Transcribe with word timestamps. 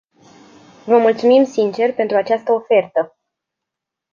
Vă 0.85 0.97
mulțumim 0.97 1.43
sincer 1.43 1.93
pentru 1.93 2.17
această 2.17 2.51
ofertă. 2.51 3.15